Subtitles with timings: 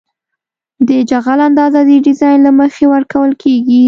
[0.87, 3.79] د جغل اندازه د ډیزاین له مخې ورکول کیږي